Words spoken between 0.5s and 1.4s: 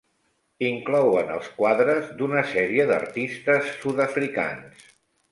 Inclouen